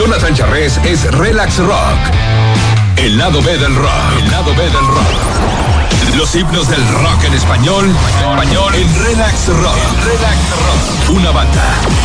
Jonathan 0.00 0.34
Charres 0.34 0.80
es 0.82 1.02
Relax 1.12 1.58
Rock. 1.58 1.98
El 2.96 3.18
lado 3.18 3.42
B 3.42 3.58
del 3.58 3.74
rock. 3.74 4.18
El 4.18 4.30
lado 4.30 4.54
B 4.54 4.62
del 4.62 4.72
rock. 4.72 6.16
Los 6.16 6.34
himnos 6.34 6.70
del 6.70 6.88
rock 6.88 7.22
en 7.24 7.34
español. 7.34 7.94
Español 8.18 8.74
en 8.76 9.04
Relax 9.04 9.48
Rock. 9.48 9.76
Relax 10.06 10.38
Rock. 10.56 11.10
Una 11.18 11.30
banda, 11.32 11.62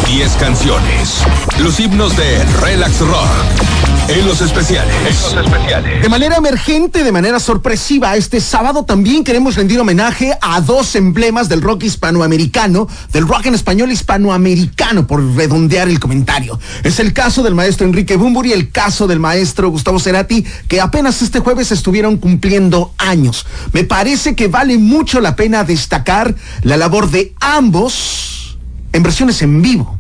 10 0.08 0.30
canciones. 0.34 1.24
Los 1.60 1.80
himnos 1.80 2.18
de 2.18 2.44
Relax 2.60 3.00
Rock. 3.00 3.85
En 4.08 4.28
los 4.28 4.40
especiales. 4.40 4.94
En 5.00 5.36
los 5.36 5.46
especiales. 5.46 6.02
De 6.04 6.10
manera 6.10 6.36
emergente, 6.36 7.04
de 7.04 7.12
manera 7.12 7.40
sorpresiva, 7.40 8.16
este 8.16 8.40
sábado 8.40 8.86
también 8.86 9.24
queremos 9.24 9.56
rendir 9.56 9.80
homenaje 9.80 10.38
a 10.42 10.62
dos 10.62 10.96
emblemas 10.96 11.50
del 11.50 11.64
rock 11.64 11.84
hispanoamericano, 11.86 12.88
del 13.12 13.28
rock 13.28 13.48
en 13.48 13.56
español 13.56 13.92
hispanoamericano, 13.92 15.08
por 15.08 15.24
redondear 15.36 15.90
el 15.90 16.00
comentario. 16.00 16.60
Es 16.84 17.00
el 17.00 17.14
caso 17.14 17.42
del 17.42 17.56
maestro 17.56 17.88
Enrique 17.88 18.16
Bumburi 18.16 18.50
y 18.50 18.54
el 18.54 18.70
caso 18.70 19.08
del 19.08 19.20
maestro 19.20 19.70
Gustavo 19.70 20.00
Cerati, 20.00 20.46
que 20.68 20.80
apenas 20.82 21.24
este 21.24 21.40
jueves 21.40 21.72
estuvieron 21.72 22.18
cumpliendo 22.18 22.94
años. 23.00 23.48
Me 23.74 23.86
parece 23.86 24.36
que 24.36 24.48
vale 24.48 24.78
mucho 24.78 25.20
la 25.20 25.36
pena 25.36 25.64
destacar 25.64 26.36
la 26.62 26.78
labor 26.78 27.10
de 27.10 27.34
ambos 27.40 28.58
en 28.94 29.02
versiones 29.02 29.42
en 29.42 29.64
vivo 29.64 29.95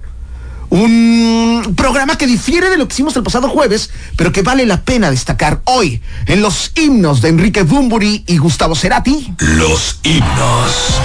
un 0.75 1.73
programa 1.75 2.17
que 2.17 2.27
difiere 2.27 2.70
de 2.70 2.77
lo 2.77 2.88
que 2.88 2.93
hicimos 2.93 3.15
el 3.15 3.23
pasado 3.23 3.49
jueves, 3.49 3.89
pero 4.15 4.31
que 4.31 4.41
vale 4.41 4.65
la 4.65 4.81
pena 4.81 5.09
destacar 5.09 5.61
hoy 5.65 6.01
en 6.27 6.41
los 6.41 6.71
himnos 6.75 7.21
de 7.21 7.29
Enrique 7.29 7.63
Bumburi 7.63 8.23
y 8.27 8.38
Gustavo 8.38 8.75
Cerati. 8.75 9.34
Los 9.39 9.99
himnos. 10.03 10.99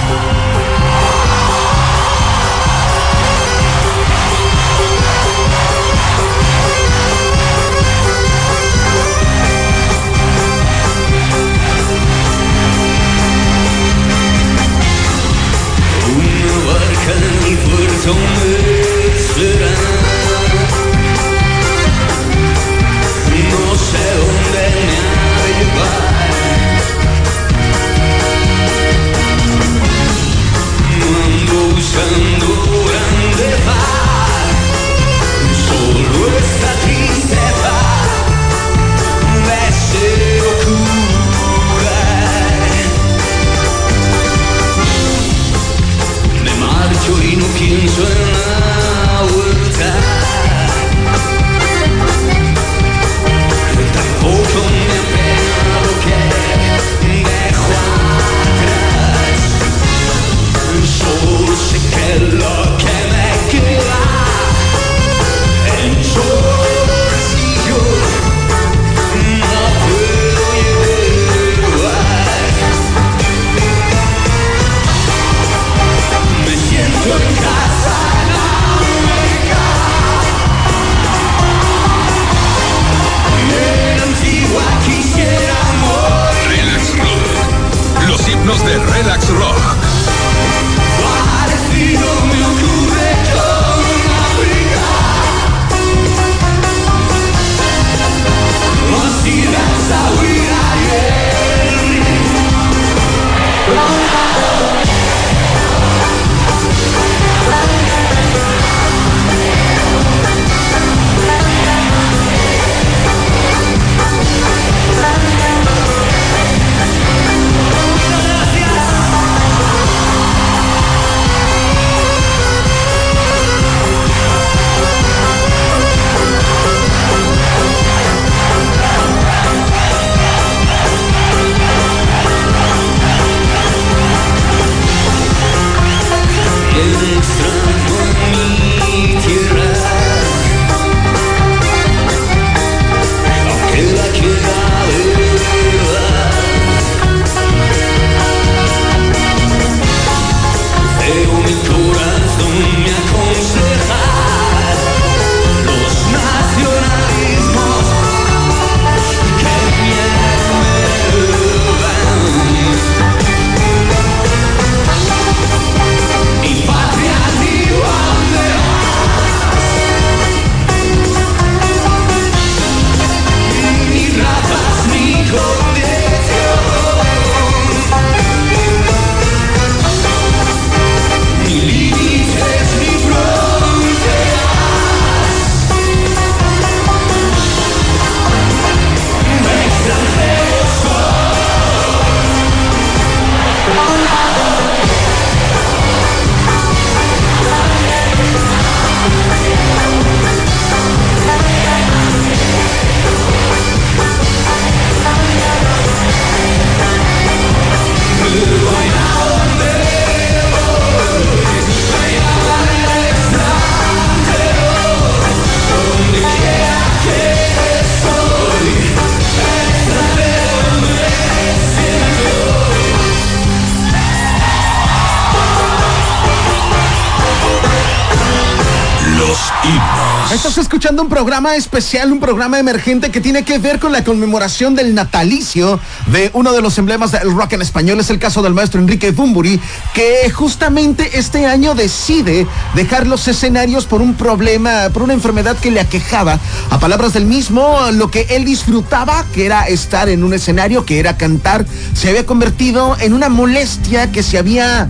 Escuchando 230.71 231.01
un 231.03 231.09
programa 231.09 231.57
especial, 231.57 232.13
un 232.13 232.21
programa 232.21 232.57
emergente 232.57 233.11
que 233.11 233.19
tiene 233.19 233.43
que 233.43 233.59
ver 233.59 233.77
con 233.77 233.91
la 233.91 234.05
conmemoración 234.05 234.73
del 234.73 234.95
natalicio 234.95 235.81
de 236.07 236.31
uno 236.33 236.53
de 236.53 236.61
los 236.61 236.77
emblemas 236.77 237.11
del 237.11 237.29
rock 237.35 237.51
en 237.51 237.61
español. 237.61 237.99
Es 237.99 238.09
el 238.09 238.19
caso 238.19 238.41
del 238.41 238.53
maestro 238.53 238.79
Enrique 238.79 239.11
Bumburi, 239.11 239.59
que 239.93 240.31
justamente 240.31 241.19
este 241.19 241.45
año 241.45 241.75
decide 241.75 242.47
dejar 242.73 243.05
los 243.05 243.27
escenarios 243.27 243.85
por 243.85 244.01
un 244.01 244.13
problema, 244.13 244.87
por 244.93 245.03
una 245.03 245.11
enfermedad 245.11 245.57
que 245.57 245.71
le 245.71 245.81
aquejaba. 245.81 246.39
A 246.69 246.79
palabras 246.79 247.11
del 247.11 247.25
mismo, 247.25 247.77
lo 247.91 248.09
que 248.09 248.27
él 248.29 248.45
disfrutaba, 248.45 249.25
que 249.33 249.45
era 249.45 249.67
estar 249.67 250.07
en 250.07 250.23
un 250.23 250.33
escenario, 250.33 250.85
que 250.85 250.99
era 250.99 251.17
cantar, 251.17 251.65
se 251.93 252.07
había 252.07 252.25
convertido 252.25 252.95
en 253.01 253.11
una 253.11 253.27
molestia 253.27 254.09
que 254.13 254.23
se 254.23 254.37
había 254.37 254.87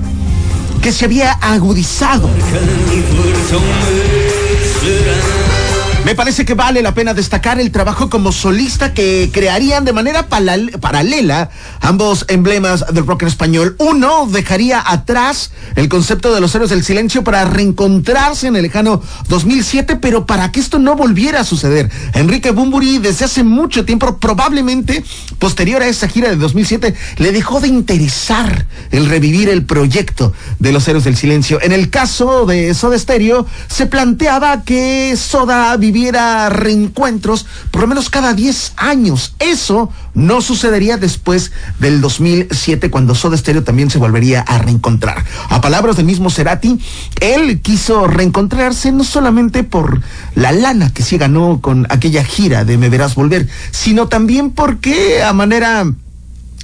que 0.83 0.92
se 0.92 1.06
había 1.06 1.31
agudizado. 1.33 2.30
Me 6.03 6.15
parece 6.15 6.45
que 6.45 6.56
vale 6.56 6.81
la 6.81 6.95
pena 6.95 7.13
destacar 7.13 7.59
el 7.59 7.71
trabajo 7.71 8.09
como 8.09 8.31
solista 8.31 8.92
que 8.92 9.30
crearían 9.31 9.86
de 9.86 9.94
manera 9.94 10.27
paralela 10.27 11.51
ambos 11.80 12.25
emblemas 12.27 12.83
del 12.92 13.06
rock 13.06 13.21
en 13.21 13.27
español. 13.27 13.75
Uno 13.77 14.25
dejaría 14.27 14.83
atrás 14.83 15.51
el 15.75 15.89
concepto 15.89 16.33
de 16.33 16.42
los 16.42 16.56
héroes 16.56 16.71
del 16.71 16.83
silencio 16.83 17.24
para 17.24 17.45
reencontrarse 17.45 18.48
en 18.48 18.56
el 18.56 18.63
lejano 18.63 19.03
2007, 19.27 19.98
pero 19.98 20.25
para 20.25 20.51
que 20.51 20.59
esto 20.59 20.80
no 20.80 20.95
volviera 20.95 21.42
a 21.42 21.44
suceder. 21.44 21.92
Enrique 22.13 22.50
Bumburi 22.50 22.97
desde 22.97 23.25
hace 23.25 23.44
mucho 23.44 23.86
tiempo, 23.86 24.18
probablemente 24.18 25.04
posterior 25.38 25.83
a 25.83 25.88
esa 25.88 26.07
gira 26.07 26.30
de 26.30 26.36
2007, 26.36 26.95
le 27.18 27.31
dejó 27.31 27.62
de 27.62 27.68
interesar 27.68 28.65
el 28.89 29.06
revivir 29.06 29.50
el 29.50 29.65
proyecto 29.65 30.33
de 30.57 30.71
los 30.71 30.88
héroes 30.88 31.04
del 31.04 31.15
silencio. 31.15 31.62
En 31.62 31.71
el 31.71 31.92
caso 31.92 32.47
de 32.47 32.74
Soda 32.74 32.97
Stereo, 32.97 33.45
se 33.68 33.86
planteaba 33.86 34.63
que 34.63 35.15
Soda 35.15 35.77
viviera 35.92 36.50
reencuentros 36.50 37.46
por 37.70 37.82
lo 37.82 37.88
menos 37.88 38.10
cada 38.10 38.34
10 38.34 38.74
años. 38.78 39.36
Eso 39.40 39.92
no 40.14 40.42
sucedería 40.42 40.98
después 40.98 41.52
del 41.80 42.02
2007, 42.02 42.90
cuando 42.90 43.14
Soda 43.14 43.38
Stereo 43.38 43.64
también 43.64 43.90
se 43.90 43.98
volvería 43.98 44.42
a 44.42 44.58
reencontrar. 44.58 45.24
A 45.50 45.62
palabras 45.62 45.98
del 45.98 46.06
mismo 46.06 46.30
Cerati, 46.30 46.80
él 47.20 47.62
quiso 47.62 48.08
reencontrarse 48.08 48.92
no 48.92 49.04
solamente 49.04 49.64
por 49.64 50.02
la 50.36 50.52
lana 50.52 50.94
que 50.94 51.04
se 51.04 51.18
ganó 51.18 51.60
con 51.62 51.86
aquella 51.90 52.24
gira 52.24 52.64
de 52.64 52.78
Me 52.78 52.90
Verás 52.90 53.16
Volver, 53.16 53.48
sino 53.72 54.08
también 54.08 54.52
porque 54.52 55.24
a 55.24 55.34
manera 55.34 55.86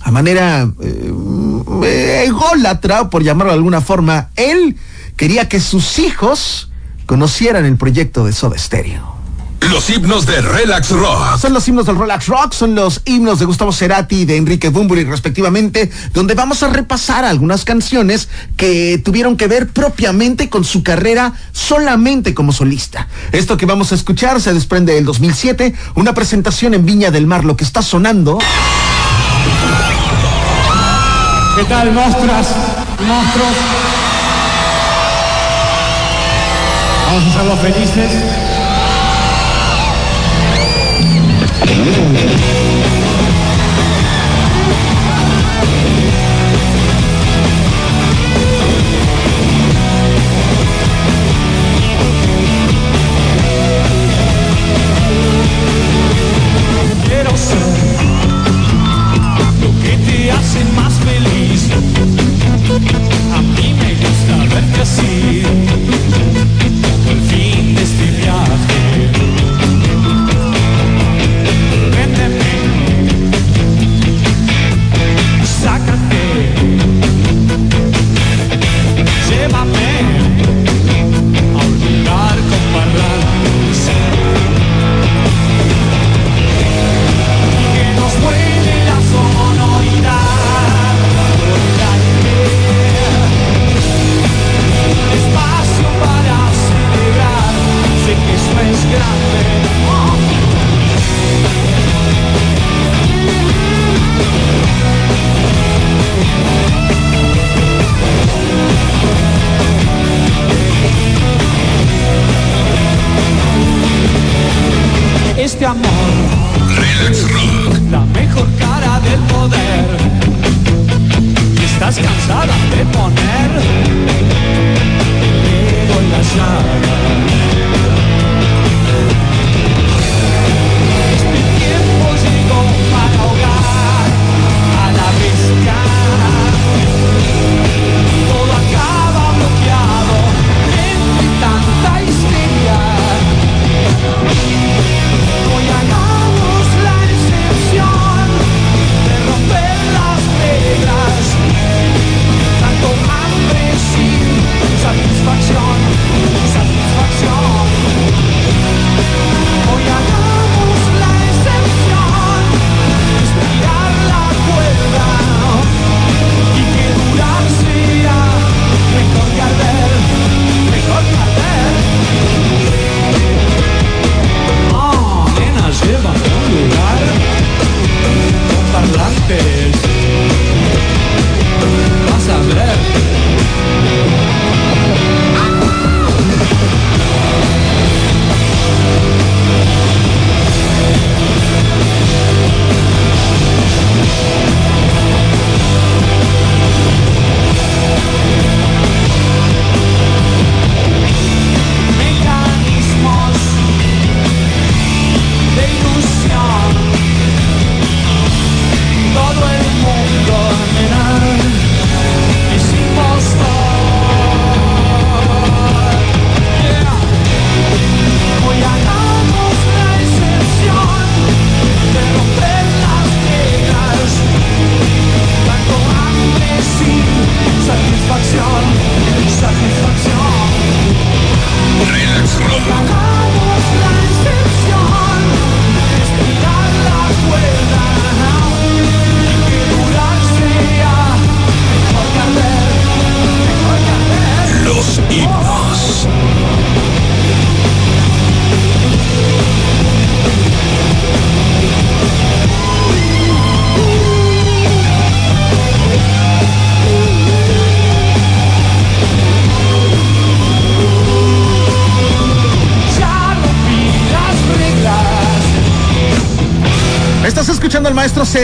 a 0.02 0.12
manera 0.12 0.70
eh, 0.80 2.24
ególatra, 2.28 3.10
por 3.10 3.24
llamarlo 3.24 3.52
de 3.52 3.58
alguna 3.58 3.82
forma, 3.82 4.30
él 4.38 4.78
quería 5.18 5.50
que 5.50 5.60
sus 5.60 6.00
hijos 6.00 6.70
conocieran 7.06 7.66
el 7.66 7.78
proyecto 7.78 8.24
de 8.24 8.32
Soda 8.32 8.58
Stereo. 8.58 9.17
Los 9.62 9.90
himnos 9.90 10.26
de 10.26 10.40
Relax 10.42 10.92
Rock. 10.92 11.40
Son 11.40 11.54
los 11.54 11.68
himnos 11.68 11.86
del 11.86 11.98
Relax 11.98 12.28
Rock, 12.28 12.54
son 12.54 12.76
los 12.76 13.02
himnos 13.06 13.40
de 13.40 13.46
Gustavo 13.46 13.74
Cerati 13.74 14.22
y 14.22 14.26
de 14.26 14.38
Enrique 14.38 14.70
Bunbury 14.70 15.04
respectivamente, 15.04 15.92
donde 16.14 16.36
vamos 16.36 16.64
a 16.64 16.70
repasar 16.70 17.26
algunas 17.26 17.66
canciones 17.66 18.30
que 18.56 19.02
tuvieron 19.04 19.36
que 19.36 19.48
ver 19.48 19.68
propiamente 19.70 20.50
con 20.50 20.64
su 20.64 20.84
carrera 20.84 21.34
solamente 21.52 22.34
como 22.34 22.54
solista. 22.54 23.08
Esto 23.32 23.58
que 23.58 23.66
vamos 23.66 23.92
a 23.92 23.96
escuchar 23.96 24.40
se 24.42 24.54
desprende 24.54 24.94
del 24.94 25.06
2007, 25.06 25.74
una 25.96 26.14
presentación 26.14 26.74
en 26.74 26.86
Viña 26.86 27.12
del 27.12 27.26
Mar, 27.26 27.44
lo 27.44 27.58
que 27.58 27.64
está 27.64 27.82
sonando. 27.82 28.38
¿Qué 31.58 31.64
tal, 31.64 31.92
monstras 31.92 32.48
y 33.00 33.06
monstruos? 33.06 33.48
Vamos 37.08 37.24
a 37.24 37.30
hacerlos 37.30 37.60
felices. 37.60 38.57
Mm-hmm. 41.78 42.27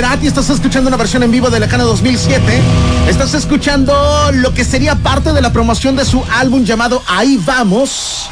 Cerati, 0.04 0.28
estás 0.28 0.50
escuchando 0.50 0.90
una 0.90 0.98
versión 0.98 1.24
en 1.24 1.32
vivo 1.32 1.50
de 1.50 1.62
Lejano 1.62 1.86
2007. 1.86 2.44
Estás 3.08 3.34
escuchando 3.36 3.96
lo 4.34 4.54
que 4.54 4.66
sería 4.66 4.96
parte 4.96 5.32
de 5.32 5.42
la 5.42 5.54
promoción 5.54 5.96
de 5.96 6.04
su 6.04 6.22
álbum 6.30 6.66
llamado 6.66 7.02
Ahí 7.08 7.40
vamos. 7.46 8.30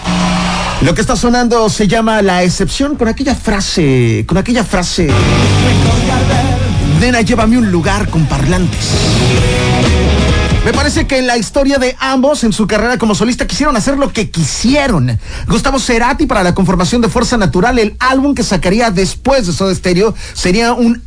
Lo 0.81 0.93
que 0.93 0.99
está 0.99 1.15
sonando 1.15 1.69
se 1.69 1.87
llama 1.87 2.21
La 2.21 2.43
excepción 2.43 2.97
con 2.97 3.07
aquella 3.07 3.35
frase, 3.35 4.25
con 4.27 4.37
aquella 4.37 4.65
frase. 4.65 5.07
Nena, 6.99 7.21
llévame 7.21 7.57
un 7.57 7.71
lugar 7.71 8.09
con 8.09 8.25
parlantes. 8.25 8.89
Me 10.63 10.74
parece 10.74 11.08
que 11.08 11.18
en 11.18 11.25
la 11.25 11.38
historia 11.38 11.80
de 11.80 11.96
ambos 12.00 12.44
en 12.44 12.53
su 12.53 12.68
carrera 12.68 13.00
como 13.00 13.15
solista 13.15 13.48
quisieron 13.48 13.75
hacer 13.75 13.98
lo 13.98 14.13
que 14.13 14.30
quisieron. 14.30 15.20
Gustavo 15.48 15.80
Cerati 15.80 16.27
para 16.27 16.44
la 16.44 16.53
conformación 16.53 17.01
de 17.01 17.10
Fuerza 17.10 17.36
Natural, 17.36 17.80
el 17.80 17.96
álbum 18.00 18.36
que 18.36 18.44
sacaría 18.44 18.91
después 18.91 19.48
de 19.48 19.53
Soda 19.53 19.74
Stereo, 19.74 20.13
sería 20.34 20.74
un, 20.74 21.01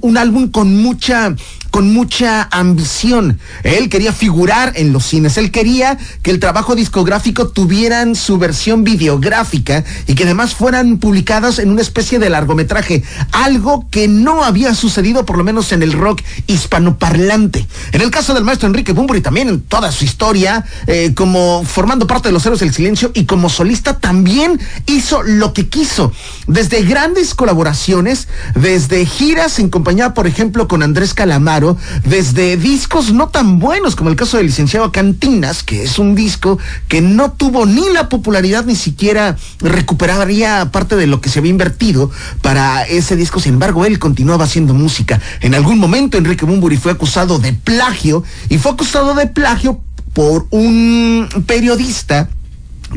un 0.00 0.16
álbum 0.16 0.48
con 0.50 0.82
mucha 0.82 1.36
con 1.74 1.92
mucha 1.92 2.46
ambición. 2.52 3.40
Él 3.64 3.88
quería 3.88 4.12
figurar 4.12 4.74
en 4.76 4.92
los 4.92 5.06
cines, 5.06 5.38
él 5.38 5.50
quería 5.50 5.98
que 6.22 6.30
el 6.30 6.38
trabajo 6.38 6.76
discográfico 6.76 7.48
tuvieran 7.48 8.14
su 8.14 8.38
versión 8.38 8.84
videográfica 8.84 9.82
y 10.06 10.14
que 10.14 10.22
además 10.22 10.54
fueran 10.54 10.98
publicadas 10.98 11.58
en 11.58 11.70
una 11.72 11.82
especie 11.82 12.20
de 12.20 12.30
largometraje, 12.30 13.02
algo 13.32 13.88
que 13.90 14.06
no 14.06 14.44
había 14.44 14.72
sucedido 14.76 15.26
por 15.26 15.36
lo 15.36 15.42
menos 15.42 15.72
en 15.72 15.82
el 15.82 15.94
rock 15.94 16.22
hispanoparlante. 16.46 17.66
En 17.90 18.02
el 18.02 18.12
caso 18.12 18.34
del 18.34 18.44
maestro 18.44 18.68
Enrique 18.68 18.92
Bumburi 18.92 19.20
también 19.20 19.48
en 19.48 19.60
toda 19.62 19.90
su 19.90 20.04
historia, 20.04 20.64
eh, 20.86 21.12
como 21.16 21.64
formando 21.64 22.06
parte 22.06 22.28
de 22.28 22.32
los 22.34 22.46
Héroes 22.46 22.60
del 22.60 22.72
Silencio 22.72 23.10
y 23.14 23.24
como 23.24 23.48
solista 23.48 23.98
también 23.98 24.60
hizo 24.86 25.24
lo 25.24 25.52
que 25.52 25.68
quiso, 25.68 26.12
desde 26.46 26.84
grandes 26.84 27.34
colaboraciones, 27.34 28.28
desde 28.54 29.04
giras 29.06 29.58
en 29.58 29.70
compañía, 29.70 30.14
por 30.14 30.28
ejemplo, 30.28 30.68
con 30.68 30.84
Andrés 30.84 31.14
Calamaro, 31.14 31.63
desde 32.04 32.56
discos 32.56 33.12
no 33.12 33.28
tan 33.28 33.58
buenos 33.58 33.96
como 33.96 34.10
el 34.10 34.16
caso 34.16 34.36
del 34.36 34.46
licenciado 34.46 34.92
Cantinas, 34.92 35.62
que 35.62 35.82
es 35.84 35.98
un 35.98 36.14
disco 36.14 36.58
que 36.88 37.00
no 37.00 37.32
tuvo 37.32 37.66
ni 37.66 37.88
la 37.92 38.08
popularidad 38.08 38.64
ni 38.64 38.76
siquiera 38.76 39.36
recuperaría 39.60 40.70
parte 40.70 40.96
de 40.96 41.06
lo 41.06 41.20
que 41.20 41.28
se 41.28 41.38
había 41.38 41.50
invertido 41.50 42.10
para 42.42 42.82
ese 42.84 43.16
disco. 43.16 43.40
Sin 43.40 43.54
embargo, 43.54 43.84
él 43.84 43.98
continuaba 43.98 44.44
haciendo 44.44 44.74
música. 44.74 45.20
En 45.40 45.54
algún 45.54 45.78
momento 45.78 46.18
Enrique 46.18 46.44
Bumburi 46.44 46.76
fue 46.76 46.92
acusado 46.92 47.38
de 47.38 47.52
plagio 47.52 48.22
y 48.48 48.58
fue 48.58 48.72
acusado 48.72 49.14
de 49.14 49.26
plagio 49.26 49.80
por 50.12 50.46
un 50.50 51.28
periodista 51.46 52.28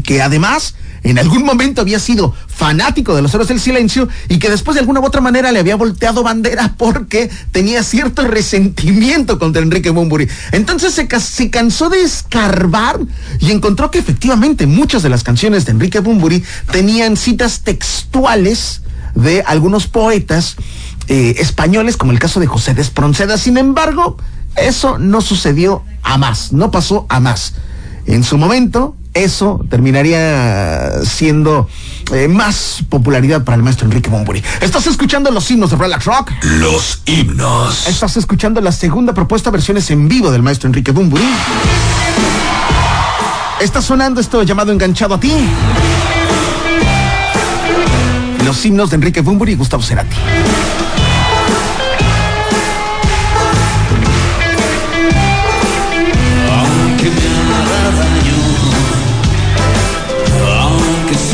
que 0.04 0.22
además 0.22 0.76
en 1.10 1.20
algún 1.20 1.44
momento 1.44 1.82
había 1.82 2.00
sido 2.00 2.34
fanático 2.48 3.16
de 3.16 3.22
los 3.22 3.34
héroes 3.34 3.50
del 3.50 3.60
silencio 3.60 4.10
y 4.28 4.40
que 4.40 4.50
después 4.50 4.76
de 4.76 4.82
alguna 4.82 5.00
u 5.00 5.06
otra 5.06 5.22
manera 5.22 5.52
le 5.52 5.60
había 5.60 5.76
volteado 5.76 6.24
bandera 6.24 6.76
porque 6.78 7.30
tenía 7.52 7.84
cierto 7.84 8.28
resentimiento 8.28 9.40
contra 9.40 9.62
Enrique 9.62 9.90
Bumburi. 9.90 10.28
Entonces 10.52 10.94
se, 10.94 11.50
cansó 11.50 11.90
de 11.90 12.02
escarbar 12.02 13.00
y 13.40 13.52
encontró 13.52 13.92
que 13.92 14.00
efectivamente 14.00 14.68
muchas 14.68 15.04
de 15.04 15.10
las 15.10 15.24
canciones 15.24 15.66
de 15.66 15.72
Enrique 15.72 16.00
Bumburi 16.00 16.44
tenían 16.72 17.16
citas 17.16 17.62
textuales 17.62 18.82
de 19.16 19.42
algunos 19.44 19.88
poetas 19.88 20.58
eh, 21.08 21.36
españoles, 21.40 21.98
como 21.98 22.12
el 22.12 22.20
caso 22.20 22.40
de 22.40 22.48
José 22.48 22.74
de 22.74 22.82
Espronceda. 22.82 23.38
Sin 23.38 23.58
embargo, 23.58 24.18
eso 24.56 24.98
no 24.98 25.22
sucedió 25.22 25.84
a 26.04 26.18
más, 26.18 26.52
no 26.52 26.72
pasó 26.72 27.06
a 27.10 27.20
más. 27.20 27.54
En 28.08 28.24
su 28.24 28.38
momento, 28.38 28.96
eso 29.14 29.66
terminaría 29.70 31.04
siendo 31.04 31.68
eh, 32.14 32.30
más 32.30 32.84
popularidad 32.90 33.44
para 33.44 33.58
el 33.58 33.64
maestro 33.64 33.86
Enrique 33.86 34.10
Bumburi. 34.10 34.42
Estás 34.62 34.88
escuchando 34.88 35.30
los 35.30 35.52
himnos 35.52 35.72
de 35.72 35.76
Relax 35.76 36.06
Rock. 36.06 36.32
Los 36.44 37.02
himnos. 37.06 37.86
Estás 37.88 38.16
escuchando 38.16 38.62
la 38.62 38.72
segunda 38.72 39.14
propuesta, 39.14 39.52
versiones 39.52 39.92
en 39.92 40.08
vivo 40.08 40.32
del 40.32 40.42
maestro 40.42 40.68
Enrique 40.68 40.92
Bumburi. 40.92 41.26
Está 43.60 43.82
sonando 43.82 44.22
esto 44.22 44.44
llamado 44.44 44.72
Enganchado 44.72 45.16
a 45.16 45.20
ti. 45.20 45.34
Los 48.46 48.66
himnos 48.66 48.90
de 48.92 48.96
Enrique 48.96 49.20
Bumburi 49.20 49.52
y 49.52 49.56
Gustavo 49.56 49.84
Cerati. 49.84 50.16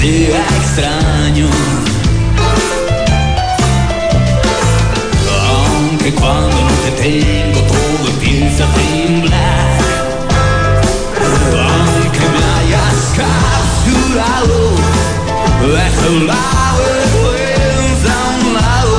Sea 0.03 0.45
extraño. 0.57 1.48
Aunque 5.48 6.13
cuando 6.13 6.57
no 6.67 6.75
te 6.83 6.91
tengo 7.03 7.60
todo 7.62 8.10
empieza 8.10 8.65
a 8.65 8.74
temblar. 8.74 9.69
Aunque 11.69 12.24
me 12.33 12.41
hayas 12.57 13.00
capturado, 13.22 14.60
deja 15.77 16.05
lado 16.27 16.83
vergüenza 16.95 18.12
a 18.13 18.29
un 18.39 18.45
lado. 18.60 18.98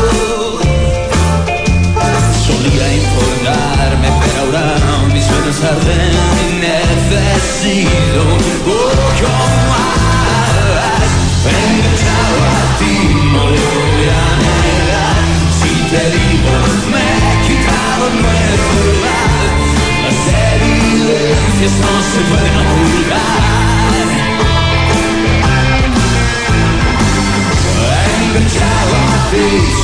Solía 2.46 2.86
informarme, 3.02 4.08
pero 4.20 4.36
ahora 4.40 4.64
mis 5.12 5.24
sueños 5.24 5.58
arden 5.70 6.24
más. 12.36 12.74
Enganchado 28.34 28.96
a 28.96 29.28
ti 29.28 29.74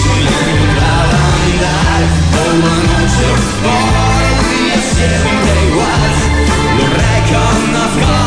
no 8.02 8.20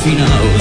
final 0.00 0.57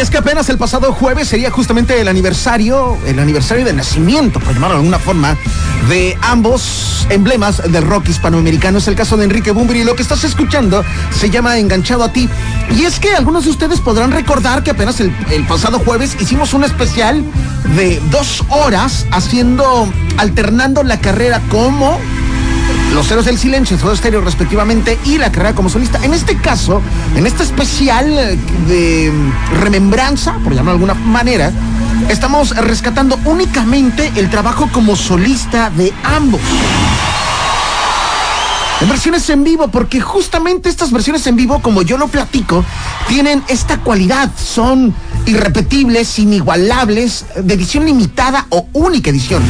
recordarás, 0.00 0.50
el 0.50 0.58
pasado 0.58 0.92
jueves 0.92 1.26
sería 1.26 1.50
justamente 1.50 1.98
el 1.98 2.08
aniversario, 2.08 2.98
el 3.06 3.18
aniversario 3.18 3.64
de 3.64 3.72
nacimiento, 3.72 4.40
por 4.40 4.52
llamarlo 4.52 4.74
de 4.74 4.80
alguna 4.80 4.98
forma, 4.98 5.38
de 5.88 6.18
ambos 6.20 7.06
emblemas 7.08 7.62
del 7.72 7.82
rock 7.82 8.10
hispanoamericano. 8.10 8.76
Es 8.76 8.88
el 8.88 8.94
caso 8.94 9.16
de 9.16 9.24
Enrique 9.24 9.52
Bumbri. 9.52 9.84
Lo 9.84 9.96
que 9.96 10.02
estás 10.02 10.22
escuchando 10.24 10.84
se 11.18 11.30
llama 11.30 11.56
Enganchado 11.58 12.04
a 12.04 12.12
ti. 12.12 12.28
Y 12.76 12.84
es 12.84 13.00
que 13.00 13.14
algunos 13.14 13.44
de 13.44 13.50
ustedes 13.50 13.80
podrán 13.80 14.12
recordar 14.12 14.62
que 14.62 14.72
apenas 14.72 15.00
el 15.00 15.46
pasado 15.48 15.78
jueves 15.78 16.14
hicimos 16.20 16.52
un 16.52 16.64
especial 16.64 17.24
de 17.74 17.98
dos 18.10 18.44
horas 18.50 19.06
haciendo, 19.12 19.90
alternando 20.18 20.82
la 20.82 21.00
carrera 21.00 21.40
como 21.50 21.98
los 22.96 23.08
Ceros 23.08 23.26
del 23.26 23.36
Silencio, 23.36 23.78
Soda 23.78 23.94
Stereo 23.94 24.22
respectivamente, 24.22 24.98
y 25.04 25.18
la 25.18 25.30
carrera 25.30 25.54
como 25.54 25.68
solista. 25.68 26.02
En 26.02 26.14
este 26.14 26.38
caso, 26.38 26.80
en 27.14 27.26
este 27.26 27.42
especial 27.42 28.10
eh, 28.18 28.38
de 28.66 29.12
remembranza, 29.60 30.38
por 30.42 30.54
llamarlo 30.54 30.78
de 30.78 30.90
alguna 30.90 30.94
manera, 30.94 31.52
estamos 32.08 32.56
rescatando 32.56 33.18
únicamente 33.26 34.10
el 34.16 34.30
trabajo 34.30 34.70
como 34.72 34.96
solista 34.96 35.68
de 35.68 35.92
ambos. 36.04 36.40
En 38.80 38.88
versiones 38.88 39.28
en 39.28 39.44
vivo, 39.44 39.68
porque 39.68 40.00
justamente 40.00 40.70
estas 40.70 40.90
versiones 40.90 41.26
en 41.26 41.36
vivo, 41.36 41.60
como 41.60 41.82
yo 41.82 41.98
lo 41.98 42.08
platico, 42.08 42.64
tienen 43.08 43.44
esta 43.48 43.76
cualidad, 43.76 44.30
son 44.42 44.94
irrepetibles, 45.26 46.18
inigualables, 46.18 47.26
de 47.36 47.54
edición 47.54 47.84
limitada 47.84 48.46
o 48.48 48.68
única 48.72 49.10
edición. 49.10 49.42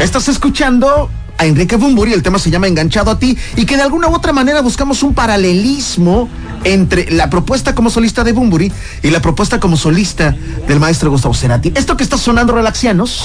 Estás 0.00 0.28
escuchando 0.28 1.08
a 1.38 1.46
Enrique 1.46 1.76
Bumburi, 1.76 2.12
el 2.12 2.22
tema 2.22 2.38
se 2.38 2.50
llama 2.50 2.66
Enganchado 2.66 3.10
a 3.10 3.18
ti, 3.18 3.36
y 3.56 3.66
que 3.66 3.76
de 3.76 3.82
alguna 3.82 4.08
u 4.08 4.14
otra 4.14 4.32
manera 4.32 4.60
buscamos 4.60 5.02
un 5.02 5.14
paralelismo 5.14 6.28
entre 6.64 7.10
la 7.10 7.30
propuesta 7.30 7.74
como 7.74 7.90
solista 7.90 8.24
de 8.24 8.32
Bumburi 8.32 8.72
y 9.02 9.10
la 9.10 9.20
propuesta 9.20 9.60
como 9.60 9.76
solista 9.76 10.34
del 10.66 10.80
maestro 10.80 11.10
Gustavo 11.10 11.34
Cerati. 11.34 11.72
Esto 11.74 11.96
que 11.96 12.04
está 12.04 12.18
sonando 12.18 12.52
relaxianos. 12.52 13.22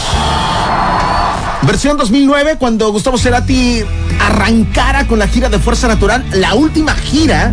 Versión 1.62 1.98
2009, 1.98 2.56
cuando 2.58 2.92
Gustavo 2.92 3.18
Cerati 3.18 3.84
arrancara 4.20 5.08
con 5.08 5.20
la 5.20 5.28
gira 5.28 5.50
de 5.50 5.60
Fuerza 5.60 5.88
Natural, 5.88 6.26
la 6.34 6.54
última 6.56 6.94
gira 6.96 7.52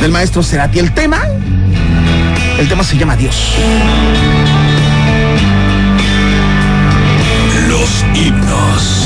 del 0.00 0.10
maestro 0.10 0.42
Cerati. 0.42 0.78
El 0.78 0.94
tema, 0.94 1.20
el 2.58 2.68
tema 2.68 2.84
se 2.84 2.96
llama 2.96 3.16
Dios. 3.16 3.54
Himnos. 8.24 9.03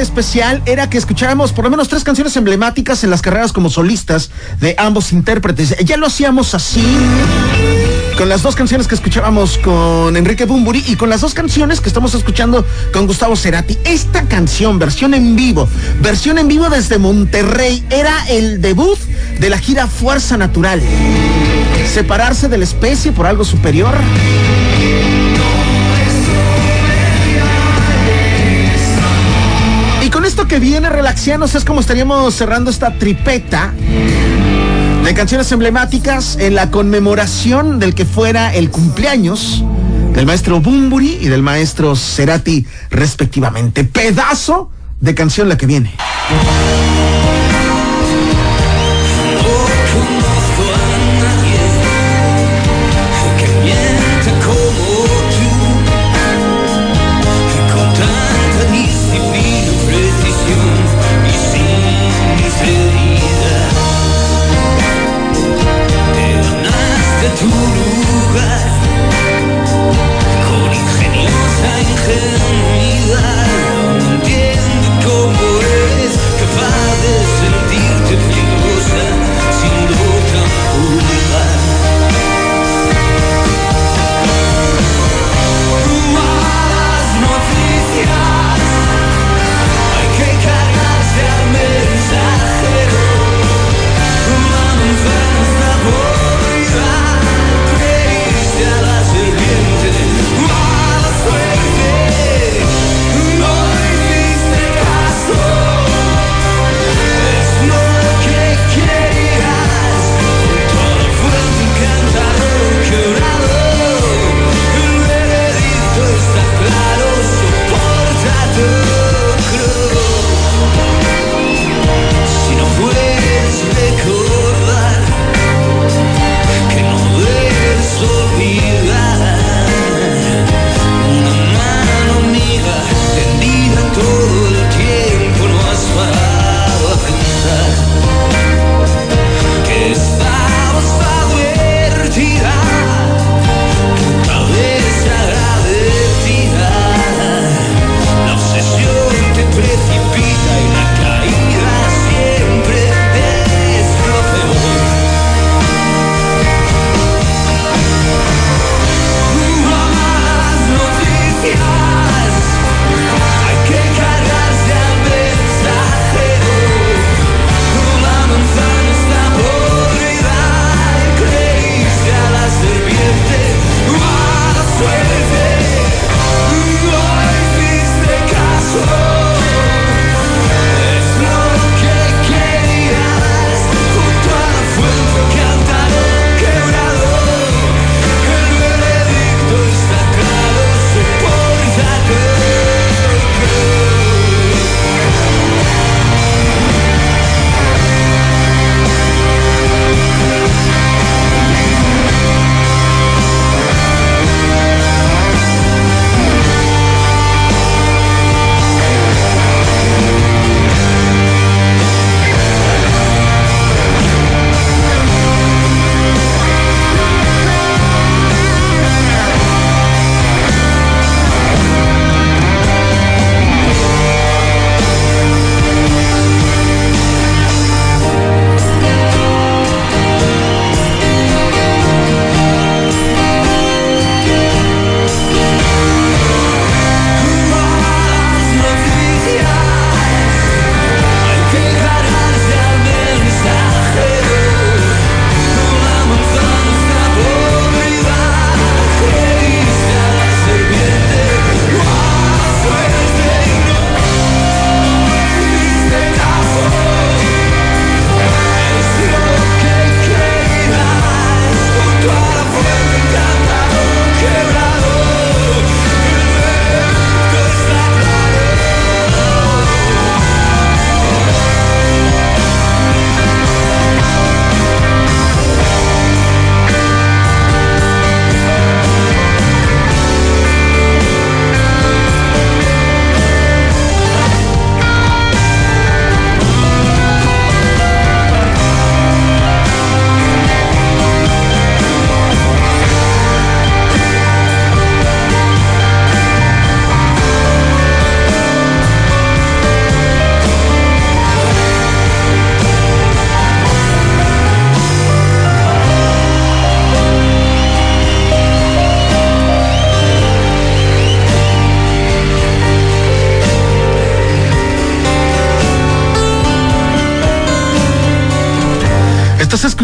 Especial 0.00 0.62
era 0.66 0.88
que 0.88 0.98
escucháramos 0.98 1.52
por 1.52 1.64
lo 1.64 1.70
menos 1.70 1.88
tres 1.88 2.04
canciones 2.04 2.36
emblemáticas 2.36 3.04
en 3.04 3.10
las 3.10 3.22
carreras 3.22 3.52
como 3.52 3.70
solistas 3.70 4.30
de 4.60 4.74
ambos 4.78 5.12
intérpretes. 5.12 5.76
Ya 5.84 5.96
lo 5.96 6.06
hacíamos 6.06 6.54
así 6.54 6.84
con 8.16 8.28
las 8.28 8.42
dos 8.42 8.56
canciones 8.56 8.86
que 8.86 8.94
escuchábamos 8.94 9.58
con 9.58 10.16
Enrique 10.16 10.46
Bumburi 10.46 10.82
y 10.86 10.96
con 10.96 11.10
las 11.10 11.20
dos 11.20 11.34
canciones 11.34 11.80
que 11.80 11.88
estamos 11.88 12.14
escuchando 12.14 12.66
con 12.92 13.06
Gustavo 13.06 13.36
Cerati. 13.36 13.76
Esta 13.84 14.22
canción, 14.22 14.78
versión 14.78 15.12
en 15.12 15.36
vivo, 15.36 15.68
versión 16.00 16.38
en 16.38 16.48
vivo 16.48 16.68
desde 16.70 16.98
Monterrey, 16.98 17.84
era 17.90 18.26
el 18.28 18.60
debut 18.62 18.98
de 19.38 19.50
la 19.50 19.58
gira 19.58 19.86
Fuerza 19.86 20.36
Natural. 20.36 20.80
Separarse 21.92 22.48
de 22.48 22.58
la 22.58 22.64
especie 22.64 23.12
por 23.12 23.26
algo 23.26 23.44
superior. 23.44 23.94
Que 30.56 30.60
viene, 30.60 30.88
relaxianos, 30.88 31.54
es 31.54 31.66
como 31.66 31.80
estaríamos 31.80 32.34
cerrando 32.34 32.70
esta 32.70 32.96
tripeta 32.96 33.74
de 35.04 35.12
canciones 35.12 35.52
emblemáticas 35.52 36.38
en 36.40 36.54
la 36.54 36.70
conmemoración 36.70 37.78
del 37.78 37.94
que 37.94 38.06
fuera 38.06 38.54
el 38.54 38.70
cumpleaños 38.70 39.62
del 40.14 40.24
maestro 40.24 40.62
Bumburi 40.62 41.18
y 41.20 41.28
del 41.28 41.42
maestro 41.42 41.94
Cerati, 41.94 42.66
respectivamente. 42.88 43.84
Pedazo 43.84 44.70
de 44.98 45.14
canción 45.14 45.50
la 45.50 45.58
que 45.58 45.66
viene. 45.66 45.92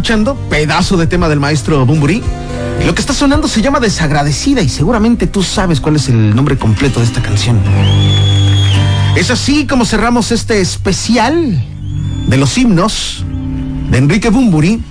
Escuchando, 0.02 0.34
pedazo 0.50 0.96
de 0.96 1.06
tema 1.06 1.28
del 1.28 1.38
maestro 1.38 1.86
Bumburi. 1.86 2.24
Lo 2.84 2.92
que 2.92 3.00
está 3.00 3.14
sonando 3.14 3.46
se 3.46 3.62
llama 3.62 3.78
Desagradecida 3.78 4.60
y 4.60 4.68
seguramente 4.68 5.28
tú 5.28 5.44
sabes 5.44 5.80
cuál 5.80 5.94
es 5.94 6.08
el 6.08 6.34
nombre 6.34 6.58
completo 6.58 6.98
de 6.98 7.06
esta 7.06 7.22
canción. 7.22 7.60
Es 9.14 9.30
así 9.30 9.64
como 9.64 9.84
cerramos 9.84 10.32
este 10.32 10.60
especial 10.60 11.64
de 12.26 12.36
los 12.36 12.58
himnos 12.58 13.24
de 13.92 13.98
Enrique 13.98 14.30
Bumburi. 14.30 14.82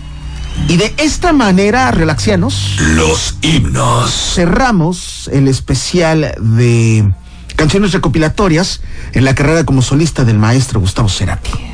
Y 0.69 0.77
de 0.77 0.93
esta 0.95 1.33
manera, 1.33 1.91
relaxianos, 1.91 2.77
Los 2.95 3.35
himnos. 3.41 4.09
cerramos 4.33 5.29
el 5.33 5.49
especial 5.49 6.35
de 6.39 7.11
canciones 7.57 7.91
recopilatorias 7.91 8.79
en 9.11 9.25
la 9.25 9.35
carrera 9.35 9.65
como 9.65 9.81
solista 9.81 10.23
del 10.23 10.37
maestro 10.37 10.79
Gustavo 10.79 11.09
Cerati. 11.09 11.70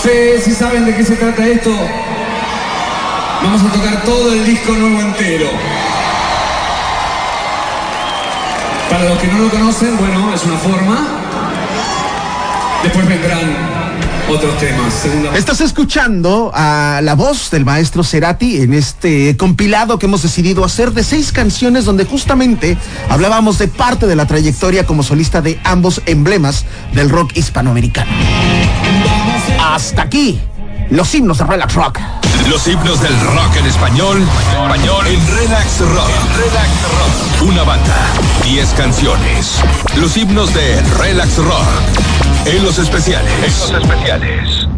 Sé 0.00 0.40
si 0.40 0.52
saben 0.52 0.86
de 0.86 0.96
qué 0.96 1.04
se 1.04 1.16
trata 1.16 1.46
esto. 1.46 1.70
Vamos 3.42 3.62
a 3.62 3.72
tocar 3.72 4.02
todo 4.04 4.32
el 4.32 4.44
disco 4.46 4.72
nuevo 4.72 5.00
entero. 5.00 5.48
Para 8.88 9.04
los 9.04 9.18
que 9.18 9.26
no 9.28 9.38
lo 9.38 9.50
conocen, 9.50 9.96
bueno, 9.98 10.34
es 10.34 10.44
una 10.44 10.56
forma. 10.56 11.08
Después 12.82 13.06
vendrán 13.06 13.56
otros 14.28 14.58
temas. 14.58 15.04
Estás 15.36 15.60
escuchando 15.60 16.50
a 16.54 17.00
la 17.02 17.14
voz 17.14 17.50
del 17.50 17.64
maestro 17.64 18.02
Cerati 18.02 18.62
en 18.62 18.72
este 18.72 19.36
compilado 19.36 19.98
que 19.98 20.06
hemos 20.06 20.22
decidido 20.22 20.64
hacer 20.64 20.92
de 20.92 21.04
seis 21.04 21.30
canciones 21.30 21.84
donde 21.84 22.04
justamente 22.04 22.78
hablábamos 23.08 23.58
de 23.58 23.68
parte 23.68 24.06
de 24.06 24.16
la 24.16 24.26
trayectoria 24.26 24.86
como 24.86 25.02
solista 25.02 25.42
de 25.42 25.60
ambos 25.64 26.00
emblemas 26.06 26.64
del 26.94 27.10
rock 27.10 27.32
hispanoamericano. 27.36 28.10
Hasta 29.58 30.02
aquí, 30.02 30.40
los 30.90 31.14
himnos 31.14 31.38
de 31.38 31.44
Relax 31.44 31.74
Rock. 31.74 31.98
Los 32.48 32.66
himnos 32.66 33.00
del 33.00 33.18
rock 33.20 33.56
en 33.58 33.66
español. 33.66 34.26
Español 34.62 35.06
en 35.06 35.36
Relax 35.36 35.80
Rock. 35.80 36.10
Relax 36.36 36.70
Rock. 36.82 37.48
Una 37.48 37.62
banda. 37.62 37.96
10 38.44 38.68
canciones. 38.70 39.60
Los 39.96 40.16
himnos 40.16 40.52
de 40.54 40.80
Relax 40.98 41.36
Rock. 41.36 41.66
En 42.46 42.64
los 42.64 42.78
especiales. 42.78 43.32
En 43.36 43.42
los 43.42 43.82
especiales. 43.82 44.70